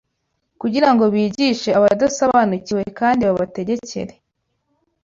kugira 0.61 0.89
ngo 0.93 1.03
bigishe 1.13 1.69
abadasobanukiwe 1.77 2.83
kandi 2.99 3.21
babategekere 3.27 4.13